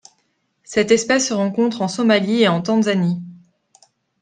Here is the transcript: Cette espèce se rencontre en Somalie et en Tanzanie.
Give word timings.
Cette 0.63 0.89
espèce 0.89 1.27
se 1.27 1.35
rencontre 1.35 1.83
en 1.83 1.87
Somalie 1.87 2.41
et 2.41 2.47
en 2.47 2.59
Tanzanie. 2.63 3.21